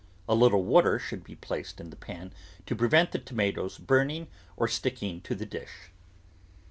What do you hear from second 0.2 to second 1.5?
A little water should be